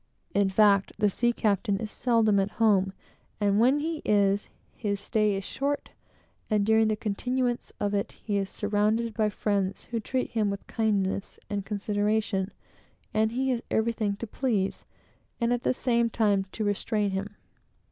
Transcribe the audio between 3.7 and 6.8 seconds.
he is, his stay is short, and